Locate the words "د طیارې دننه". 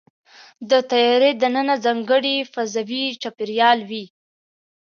0.69-1.75